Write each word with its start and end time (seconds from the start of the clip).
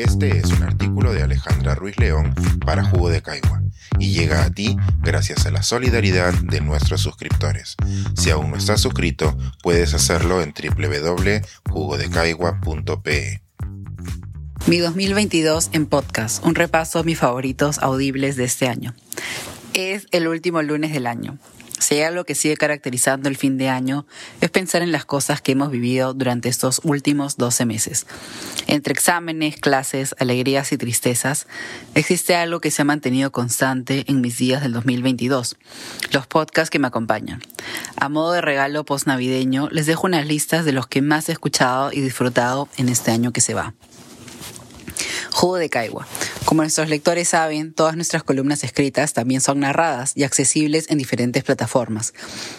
Este 0.00 0.38
es 0.38 0.46
un 0.46 0.62
artículo 0.62 1.12
de 1.12 1.22
Alejandra 1.22 1.74
Ruiz 1.74 1.98
León 1.98 2.34
para 2.64 2.82
Jugo 2.82 3.10
de 3.10 3.20
Caigua 3.20 3.60
y 3.98 4.14
llega 4.14 4.44
a 4.44 4.50
ti 4.50 4.78
gracias 5.02 5.44
a 5.44 5.50
la 5.50 5.62
solidaridad 5.62 6.32
de 6.32 6.62
nuestros 6.62 7.02
suscriptores. 7.02 7.76
Si 8.16 8.30
aún 8.30 8.50
no 8.50 8.56
estás 8.56 8.80
suscrito, 8.80 9.36
puedes 9.62 9.92
hacerlo 9.92 10.40
en 10.40 10.54
www.jugodecaigua.pe. 10.54 13.42
Mi 14.66 14.78
2022 14.78 15.68
en 15.72 15.84
podcast, 15.84 16.42
un 16.46 16.54
repaso 16.54 16.98
a 16.98 17.02
mis 17.02 17.18
favoritos 17.18 17.78
audibles 17.80 18.36
de 18.36 18.44
este 18.44 18.68
año. 18.68 18.94
Es 19.74 20.06
el 20.12 20.28
último 20.28 20.62
lunes 20.62 20.94
del 20.94 21.06
año. 21.06 21.36
Si 21.80 21.94
hay 21.94 22.02
algo 22.02 22.24
que 22.24 22.34
sigue 22.34 22.58
caracterizando 22.58 23.30
el 23.30 23.38
fin 23.38 23.56
de 23.56 23.70
año, 23.70 24.06
es 24.42 24.50
pensar 24.50 24.82
en 24.82 24.92
las 24.92 25.06
cosas 25.06 25.40
que 25.40 25.52
hemos 25.52 25.70
vivido 25.70 26.12
durante 26.12 26.50
estos 26.50 26.82
últimos 26.84 27.38
12 27.38 27.64
meses. 27.64 28.06
Entre 28.66 28.92
exámenes, 28.92 29.56
clases, 29.56 30.14
alegrías 30.18 30.72
y 30.72 30.76
tristezas, 30.76 31.46
existe 31.94 32.36
algo 32.36 32.60
que 32.60 32.70
se 32.70 32.82
ha 32.82 32.84
mantenido 32.84 33.32
constante 33.32 34.04
en 34.08 34.20
mis 34.20 34.36
días 34.36 34.62
del 34.62 34.74
2022, 34.74 35.56
los 36.12 36.26
podcasts 36.26 36.70
que 36.70 36.78
me 36.78 36.86
acompañan. 36.86 37.42
A 37.96 38.10
modo 38.10 38.32
de 38.32 38.42
regalo 38.42 38.84
post-navideño, 38.84 39.70
les 39.70 39.86
dejo 39.86 40.06
unas 40.06 40.26
listas 40.26 40.66
de 40.66 40.72
los 40.72 40.86
que 40.86 41.00
más 41.00 41.30
he 41.30 41.32
escuchado 41.32 41.92
y 41.92 42.00
disfrutado 42.02 42.68
en 42.76 42.90
este 42.90 43.10
año 43.10 43.32
que 43.32 43.40
se 43.40 43.54
va. 43.54 43.72
Jugo 45.32 45.56
de 45.56 45.70
Caigua. 45.70 46.06
Como 46.50 46.62
nuestros 46.62 46.88
lectores 46.88 47.28
saben, 47.28 47.72
todas 47.72 47.94
nuestras 47.94 48.24
columnas 48.24 48.64
escritas 48.64 49.12
también 49.12 49.40
son 49.40 49.60
narradas 49.60 50.14
y 50.16 50.24
accesibles 50.24 50.90
en 50.90 50.98
diferentes 50.98 51.44
plataformas. 51.44 52.12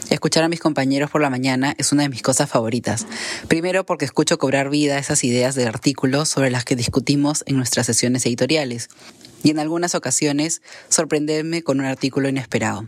Escuchar 0.10 0.46
a 0.46 0.48
mis 0.48 0.62
compañeros 0.62 1.12
por 1.12 1.20
la 1.20 1.30
mañana 1.30 1.76
es 1.78 1.92
una 1.92 2.04
de 2.04 2.08
mis 2.08 2.22
cosas 2.22 2.50
favoritas. 2.50 3.06
Primero 3.50 3.86
porque 3.86 4.06
escucho 4.06 4.38
cobrar 4.38 4.70
vida 4.70 4.98
esas 4.98 5.26
ideas 5.26 5.56
de 5.56 5.66
artículos 5.68 6.30
sobre 6.30 6.52
las 6.52 6.64
que 6.64 6.78
discutimos 6.78 7.44
en 7.48 7.58
nuestras 7.58 7.86
sesiones 7.86 8.26
editoriales 8.26 8.88
y 9.44 9.50
en 9.50 9.60
algunas 9.60 9.96
ocasiones 9.96 10.62
sorprenderme 10.90 11.64
con 11.64 11.80
un 11.80 11.86
artículo 11.86 12.30
inesperado. 12.30 12.88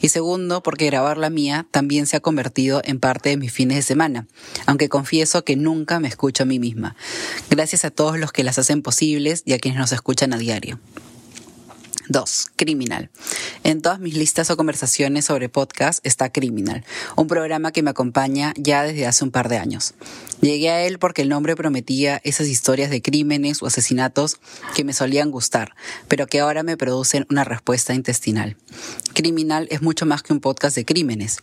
Y 0.00 0.08
segundo, 0.08 0.62
porque 0.62 0.86
grabar 0.86 1.18
la 1.18 1.30
mía 1.30 1.66
también 1.70 2.06
se 2.06 2.16
ha 2.16 2.20
convertido 2.20 2.80
en 2.84 3.00
parte 3.00 3.30
de 3.30 3.36
mis 3.36 3.52
fines 3.52 3.76
de 3.76 3.82
semana, 3.82 4.26
aunque 4.66 4.88
confieso 4.88 5.44
que 5.44 5.56
nunca 5.56 6.00
me 6.00 6.08
escucho 6.08 6.44
a 6.44 6.46
mí 6.46 6.58
misma. 6.58 6.96
Gracias 7.50 7.84
a 7.84 7.90
todos 7.90 8.18
los 8.18 8.32
que 8.32 8.44
las 8.44 8.58
hacen 8.58 8.82
posibles 8.82 9.42
y 9.44 9.52
a 9.52 9.58
quienes 9.58 9.80
nos 9.80 9.92
escuchan 9.92 10.32
a 10.32 10.38
diario. 10.38 10.78
2. 12.08 12.46
Criminal. 12.56 13.10
En 13.62 13.80
todas 13.80 13.98
mis 13.98 14.14
listas 14.14 14.50
o 14.50 14.56
conversaciones 14.56 15.24
sobre 15.24 15.48
podcast 15.48 16.04
está 16.06 16.30
Criminal, 16.30 16.84
un 17.16 17.26
programa 17.26 17.72
que 17.72 17.82
me 17.82 17.90
acompaña 17.90 18.52
ya 18.56 18.82
desde 18.82 19.06
hace 19.06 19.24
un 19.24 19.30
par 19.30 19.48
de 19.48 19.58
años. 19.58 19.94
Llegué 20.40 20.70
a 20.70 20.82
él 20.82 20.98
porque 20.98 21.22
el 21.22 21.28
nombre 21.28 21.56
prometía 21.56 22.20
esas 22.24 22.48
historias 22.48 22.90
de 22.90 23.00
crímenes 23.00 23.62
o 23.62 23.66
asesinatos 23.66 24.36
que 24.74 24.84
me 24.84 24.92
solían 24.92 25.30
gustar, 25.30 25.74
pero 26.08 26.26
que 26.26 26.40
ahora 26.40 26.62
me 26.62 26.76
producen 26.76 27.26
una 27.30 27.44
respuesta 27.44 27.94
intestinal. 27.94 28.56
Criminal 29.14 29.66
es 29.70 29.80
mucho 29.80 30.06
más 30.06 30.22
que 30.22 30.32
un 30.32 30.40
podcast 30.40 30.76
de 30.76 30.84
crímenes. 30.84 31.38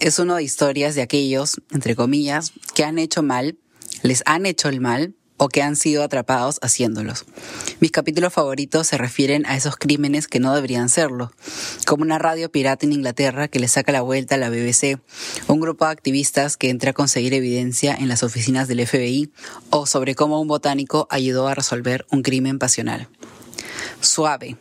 Es 0.00 0.18
uno 0.18 0.36
de 0.36 0.44
historias 0.44 0.94
de 0.94 1.02
aquellos, 1.02 1.60
entre 1.70 1.96
comillas, 1.96 2.52
que 2.74 2.84
han 2.84 2.98
hecho 2.98 3.22
mal, 3.22 3.58
les 4.02 4.22
han 4.26 4.46
hecho 4.46 4.68
el 4.68 4.80
mal 4.80 5.14
o 5.36 5.48
que 5.48 5.62
han 5.62 5.76
sido 5.76 6.02
atrapados 6.02 6.58
haciéndolos. 6.62 7.24
Mis 7.80 7.90
capítulos 7.90 8.32
favoritos 8.32 8.86
se 8.86 8.98
refieren 8.98 9.46
a 9.46 9.56
esos 9.56 9.76
crímenes 9.76 10.28
que 10.28 10.40
no 10.40 10.54
deberían 10.54 10.88
serlo, 10.88 11.32
como 11.86 12.02
una 12.02 12.18
radio 12.18 12.50
pirata 12.50 12.86
en 12.86 12.92
Inglaterra 12.92 13.48
que 13.48 13.58
le 13.58 13.68
saca 13.68 13.92
la 13.92 14.02
vuelta 14.02 14.36
a 14.36 14.38
la 14.38 14.50
BBC, 14.50 14.98
un 15.48 15.60
grupo 15.60 15.84
de 15.84 15.92
activistas 15.92 16.56
que 16.56 16.70
entra 16.70 16.90
a 16.90 16.94
conseguir 16.94 17.34
evidencia 17.34 17.94
en 17.94 18.08
las 18.08 18.22
oficinas 18.22 18.68
del 18.68 18.86
FBI, 18.86 19.30
o 19.70 19.86
sobre 19.86 20.14
cómo 20.14 20.40
un 20.40 20.48
botánico 20.48 21.06
ayudó 21.10 21.48
a 21.48 21.54
resolver 21.54 22.06
un 22.10 22.22
crimen 22.22 22.58
pasional. 22.58 23.08
Suave. 24.00 24.56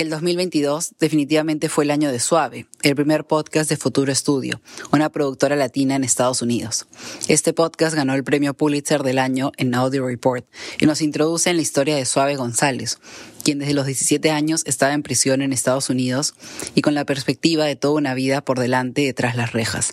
El 0.00 0.08
2022 0.08 0.94
definitivamente 0.98 1.68
fue 1.68 1.84
el 1.84 1.90
año 1.90 2.10
de 2.10 2.20
Suave, 2.20 2.64
el 2.80 2.96
primer 2.96 3.26
podcast 3.26 3.68
de 3.68 3.76
Futuro 3.76 4.10
Estudio, 4.10 4.62
una 4.92 5.10
productora 5.10 5.56
latina 5.56 5.94
en 5.94 6.04
Estados 6.04 6.40
Unidos. 6.40 6.86
Este 7.28 7.52
podcast 7.52 7.94
ganó 7.94 8.14
el 8.14 8.24
premio 8.24 8.54
Pulitzer 8.54 9.02
del 9.02 9.18
año 9.18 9.52
en 9.58 9.74
Audio 9.74 10.06
Report 10.06 10.46
y 10.80 10.86
nos 10.86 11.02
introduce 11.02 11.50
en 11.50 11.56
la 11.56 11.62
historia 11.62 11.96
de 11.96 12.06
Suave 12.06 12.36
González, 12.36 12.98
quien 13.44 13.58
desde 13.58 13.74
los 13.74 13.84
17 13.84 14.30
años 14.30 14.62
estaba 14.64 14.94
en 14.94 15.02
prisión 15.02 15.42
en 15.42 15.52
Estados 15.52 15.90
Unidos 15.90 16.32
y 16.74 16.80
con 16.80 16.94
la 16.94 17.04
perspectiva 17.04 17.66
de 17.66 17.76
toda 17.76 17.92
una 17.92 18.14
vida 18.14 18.42
por 18.42 18.58
delante 18.58 19.02
detrás 19.02 19.36
las 19.36 19.52
rejas. 19.52 19.92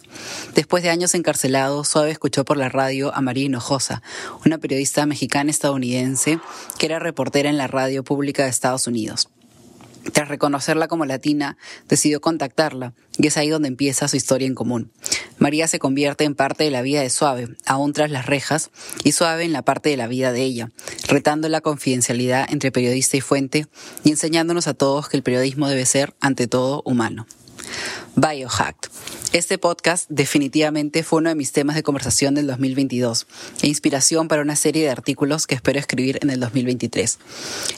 Después 0.56 0.84
de 0.84 0.90
años 0.90 1.16
encarcelado, 1.16 1.84
Suave 1.84 2.12
escuchó 2.12 2.46
por 2.46 2.56
la 2.56 2.69
radio 2.69 3.13
a 3.13 3.19
María 3.19 3.44
Hinojosa, 3.44 4.01
una 4.46 4.57
periodista 4.57 5.06
mexicana 5.06 5.51
estadounidense 5.51 6.40
que 6.79 6.85
era 6.85 6.97
reportera 6.97 7.50
en 7.50 7.57
la 7.57 7.67
radio 7.67 8.06
pública 8.06 8.46
de 8.46 8.51
Estados 8.51 8.88
Unidos. 8.88 9.28
Tras 10.13 10.28
reconocerla 10.28 10.88
como 10.88 11.06
latina, 11.06 11.57
decidió 11.88 12.22
contactarla, 12.22 12.94
y 13.18 13.28
es 13.28 13.38
ahí 13.38 13.50
donde 13.50 13.68
empieza 13.68 14.07
su 14.07 14.16
historia 14.16 14.47
en 14.47 14.56
común. 14.56 14.91
María 15.38 15.68
se 15.68 15.79
convierte 15.79 16.23
en 16.23 16.35
parte 16.35 16.63
de 16.63 16.72
la 16.72 16.81
vida 16.81 17.01
de 17.01 17.09
Suave, 17.09 17.50
aún 17.66 17.94
tras 17.94 18.12
las 18.12 18.25
rejas, 18.25 18.72
y 19.03 19.12
Suave 19.12 19.44
en 19.44 19.53
la 19.53 19.62
parte 19.62 19.90
de 19.90 19.97
la 19.97 20.07
vida 20.07 20.31
de 20.31 20.44
ella, 20.44 20.69
retando 21.07 21.50
la 21.50 21.62
confidencialidad 21.62 22.47
entre 22.51 22.72
periodista 22.72 23.17
y 23.17 23.22
fuente 23.22 23.67
y 24.03 24.12
enseñándonos 24.12 24.67
a 24.67 24.73
todos 24.73 25.09
que 25.09 25.17
el 25.17 25.23
periodismo 25.23 25.67
debe 25.67 25.85
ser, 25.85 26.16
ante 26.19 26.47
todo, 26.47 26.81
humano. 26.85 27.25
Biohacked. 28.16 28.89
Este 29.33 29.57
podcast 29.57 30.09
definitivamente 30.09 31.03
fue 31.03 31.19
uno 31.19 31.29
de 31.29 31.35
mis 31.35 31.51
temas 31.51 31.75
de 31.75 31.83
conversación 31.83 32.33
del 32.33 32.47
2022 32.47 33.28
e 33.61 33.67
inspiración 33.67 34.29
para 34.29 34.41
una 34.41 34.55
serie 34.55 34.83
de 34.83 34.89
artículos 34.89 35.47
que 35.47 35.55
espero 35.55 35.79
escribir 35.79 36.17
en 36.22 36.29
el 36.29 36.39
2023. 36.39 37.19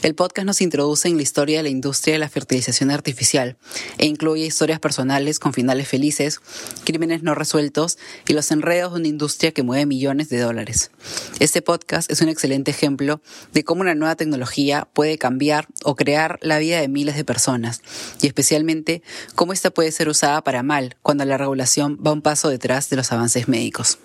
El 0.02 0.14
podcast 0.14 0.46
nos 0.46 0.60
introduce 0.60 1.08
en 1.08 1.16
la 1.16 1.22
historia 1.22 1.58
de 1.58 1.64
la 1.64 1.68
industria 1.68 2.14
de 2.14 2.20
la 2.20 2.28
fertilización 2.28 2.92
artificial 2.92 3.56
e 3.98 4.06
incluye 4.06 4.46
historias 4.46 4.78
personales 4.78 5.40
con 5.40 5.52
finales 5.52 5.88
felices, 5.88 6.40
crímenes 6.84 7.24
no 7.24 7.34
resueltos 7.34 7.98
y 8.28 8.32
los 8.32 8.50
enredos 8.52 8.92
de 8.92 9.00
una 9.00 9.08
industria 9.08 9.50
que 9.50 9.64
mueve 9.64 9.86
millones 9.86 10.28
de 10.28 10.38
dólares. 10.38 10.92
Este 11.40 11.62
podcast 11.62 12.10
es 12.12 12.20
un 12.20 12.28
excelente 12.28 12.70
ejemplo 12.70 13.20
de 13.52 13.64
cómo 13.64 13.80
una 13.80 13.96
nueva 13.96 14.14
tecnología 14.14 14.88
puede 14.92 15.18
cambiar 15.18 15.66
o 15.82 15.96
crear 15.96 16.38
la 16.42 16.58
vida 16.58 16.80
de 16.80 16.86
miles 16.86 17.16
de 17.16 17.24
personas 17.24 17.82
y 18.22 18.28
especialmente 18.28 19.02
cómo 19.34 19.52
esta 19.52 19.70
puede 19.70 19.79
ser 19.90 20.08
usada 20.08 20.42
para 20.42 20.62
mal 20.62 20.96
cuando 21.02 21.24
la 21.24 21.38
regulación 21.38 21.98
va 22.04 22.12
un 22.12 22.22
paso 22.22 22.48
detrás 22.48 22.90
de 22.90 22.96
los 22.96 23.12
avances 23.12 23.48
médicos. 23.48 23.98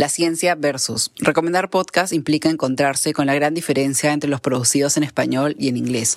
La 0.00 0.08
ciencia 0.08 0.54
versus. 0.54 1.12
Recomendar 1.18 1.68
podcast 1.68 2.14
implica 2.14 2.48
encontrarse 2.48 3.12
con 3.12 3.26
la 3.26 3.34
gran 3.34 3.52
diferencia 3.52 4.14
entre 4.14 4.30
los 4.30 4.40
producidos 4.40 4.96
en 4.96 5.02
español 5.02 5.54
y 5.58 5.68
en 5.68 5.76
inglés. 5.76 6.16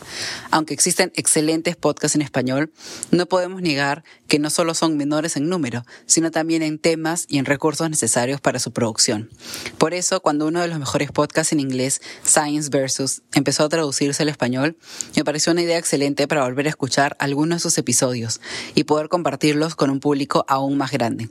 Aunque 0.51 0.73
existen 0.73 1.11
excelentes 1.17 1.75
podcasts 1.75 2.15
en 2.15 2.21
español, 2.21 2.71
no 3.11 3.25
podemos 3.25 3.61
negar 3.61 4.05
que 4.29 4.39
no 4.39 4.49
solo 4.49 4.73
son 4.73 4.95
menores 4.95 5.35
en 5.35 5.49
número, 5.49 5.83
sino 6.05 6.31
también 6.31 6.63
en 6.63 6.79
temas 6.79 7.25
y 7.27 7.39
en 7.39 7.45
recursos 7.45 7.89
necesarios 7.89 8.39
para 8.39 8.57
su 8.59 8.71
producción. 8.71 9.29
Por 9.77 9.93
eso, 9.93 10.21
cuando 10.21 10.47
uno 10.47 10.61
de 10.61 10.69
los 10.69 10.79
mejores 10.79 11.11
podcasts 11.11 11.51
en 11.51 11.59
inglés, 11.59 12.01
Science 12.23 12.69
versus, 12.69 13.21
empezó 13.33 13.65
a 13.65 13.69
traducirse 13.69 14.23
al 14.23 14.29
español, 14.29 14.77
me 15.13 15.25
pareció 15.25 15.51
una 15.51 15.61
idea 15.61 15.77
excelente 15.77 16.25
para 16.25 16.45
volver 16.45 16.67
a 16.67 16.69
escuchar 16.69 17.17
algunos 17.19 17.57
de 17.57 17.63
sus 17.63 17.77
episodios 17.77 18.39
y 18.75 18.85
poder 18.85 19.09
compartirlos 19.09 19.75
con 19.75 19.89
un 19.89 19.99
público 19.99 20.45
aún 20.47 20.77
más 20.77 20.91
grande. 20.91 21.29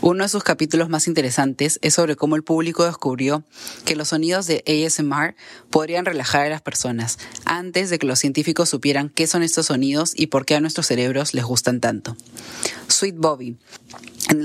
Uno 0.00 0.24
de 0.24 0.28
sus 0.28 0.42
capítulos 0.42 0.88
más 0.88 1.06
interesantes 1.06 1.78
es 1.84 1.94
sobre 1.94 2.16
cómo 2.16 2.34
el 2.34 2.42
público 2.42 2.84
descubrió 2.84 3.44
que 3.84 3.94
los 3.94 4.08
sonidos 4.08 4.46
de 4.46 4.64
ASMR 4.66 5.36
podrían 5.68 6.06
relajar 6.06 6.46
a 6.46 6.48
las 6.48 6.62
personas 6.62 7.18
antes 7.44 7.90
de 7.90 7.98
que 7.98 8.06
los 8.06 8.18
científicos 8.18 8.70
supieran 8.70 9.10
qué 9.10 9.26
son 9.26 9.42
estos 9.42 9.66
sonidos 9.66 10.14
y 10.16 10.28
por 10.28 10.46
qué 10.46 10.54
a 10.54 10.60
nuestros 10.60 10.86
cerebros 10.86 11.34
les 11.34 11.44
gustan 11.44 11.80
tanto. 11.80 12.16
Sweet 12.88 13.16
Bobby. 13.18 13.58
En 14.30 14.40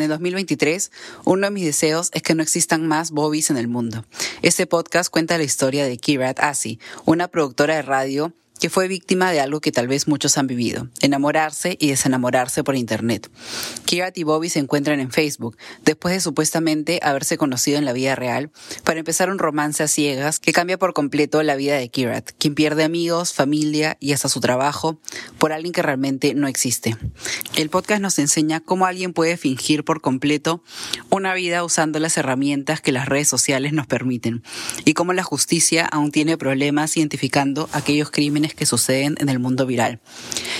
el, 0.00 0.08
2023, 0.08 0.90
uno 1.24 1.46
de 1.46 1.50
mis 1.50 1.64
deseos 1.66 2.08
es 2.14 2.22
que 2.22 2.34
no 2.34 2.42
existan 2.42 2.88
más 2.88 3.10
Bobbies 3.10 3.50
en 3.50 3.58
el 3.58 3.68
mundo. 3.68 4.04
Este 4.40 4.66
podcast 4.66 5.10
cuenta 5.10 5.36
la 5.36 5.44
historia 5.44 5.84
de 5.84 5.98
Kirat 5.98 6.40
Asi, 6.40 6.80
una 7.04 7.28
productora 7.28 7.76
de 7.76 7.82
radio 7.82 8.32
que 8.60 8.70
fue 8.70 8.88
víctima 8.88 9.32
de 9.32 9.40
algo 9.40 9.60
que 9.60 9.72
tal 9.72 9.88
vez 9.88 10.08
muchos 10.08 10.38
han 10.38 10.46
vivido, 10.46 10.88
enamorarse 11.00 11.76
y 11.80 11.88
desenamorarse 11.88 12.64
por 12.64 12.76
Internet. 12.76 13.30
Kirat 13.84 14.16
y 14.16 14.22
Bobby 14.22 14.48
se 14.48 14.58
encuentran 14.58 15.00
en 15.00 15.10
Facebook, 15.10 15.56
después 15.84 16.14
de 16.14 16.20
supuestamente 16.20 17.00
haberse 17.02 17.36
conocido 17.36 17.78
en 17.78 17.84
la 17.84 17.92
vida 17.92 18.14
real, 18.14 18.50
para 18.84 19.00
empezar 19.00 19.30
un 19.30 19.38
romance 19.38 19.82
a 19.82 19.88
ciegas 19.88 20.38
que 20.38 20.52
cambia 20.52 20.78
por 20.78 20.94
completo 20.94 21.42
la 21.42 21.56
vida 21.56 21.76
de 21.76 21.88
Kirat, 21.88 22.30
quien 22.38 22.54
pierde 22.54 22.84
amigos, 22.84 23.32
familia 23.32 23.96
y 24.00 24.12
hasta 24.12 24.28
su 24.28 24.40
trabajo 24.40 24.98
por 25.38 25.52
alguien 25.52 25.72
que 25.72 25.82
realmente 25.82 26.34
no 26.34 26.48
existe. 26.48 26.96
El 27.56 27.70
podcast 27.70 28.00
nos 28.00 28.18
enseña 28.18 28.60
cómo 28.60 28.86
alguien 28.86 29.12
puede 29.12 29.36
fingir 29.36 29.84
por 29.84 30.00
completo 30.00 30.62
una 31.10 31.34
vida 31.34 31.64
usando 31.64 31.98
las 31.98 32.16
herramientas 32.16 32.80
que 32.80 32.92
las 32.92 33.08
redes 33.08 33.28
sociales 33.28 33.72
nos 33.72 33.86
permiten 33.86 34.42
y 34.84 34.94
cómo 34.94 35.12
la 35.12 35.22
justicia 35.22 35.86
aún 35.86 36.10
tiene 36.10 36.36
problemas 36.36 36.96
identificando 36.96 37.68
aquellos 37.72 38.10
crímenes 38.10 38.43
que 38.52 38.66
suceden 38.66 39.14
en 39.18 39.30
el 39.30 39.38
mundo 39.38 39.64
viral. 39.64 40.00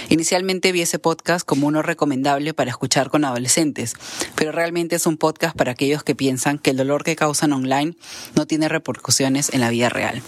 Inicialmente 0.09 0.73
vi 0.73 0.81
ese 0.81 0.99
podcast 0.99 1.45
como 1.45 1.67
uno 1.67 1.83
recomendable 1.83 2.55
para 2.55 2.71
escuchar 2.71 3.11
con 3.11 3.27
adolescentes, 3.27 3.95
pero 4.35 4.53
realmente 4.53 4.97
es 4.97 5.07
un 5.07 5.19
podcast 5.19 5.55
para 5.57 5.73
aquellos 5.73 6.05
que 6.05 6.15
piensan 6.15 6.59
que 6.59 6.71
el 6.71 6.79
dolor 6.79 7.05
que 7.05 7.17
causan 7.17 7.53
online 7.53 7.97
no 8.35 8.47
tiene 8.47 8.69
repercusiones 8.69 9.53
en 9.53 9.61
la 9.61 9.69
vida 9.69 9.91
real. 9.91 10.23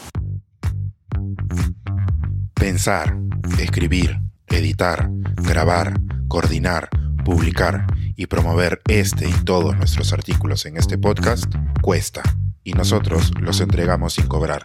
Pensar, 2.52 3.16
escribir, 3.58 4.20
editar, 4.48 5.08
grabar, 5.36 6.00
coordinar, 6.28 6.90
publicar 7.24 7.86
y 8.16 8.26
promover 8.26 8.82
este 8.88 9.28
y 9.28 9.32
todos 9.44 9.76
nuestros 9.76 10.12
artículos 10.12 10.66
en 10.66 10.76
este 10.76 10.98
podcast 10.98 11.46
cuesta 11.80 12.22
y 12.66 12.72
nosotros 12.72 13.30
los 13.40 13.60
entregamos 13.60 14.14
sin 14.14 14.26
cobrar. 14.26 14.64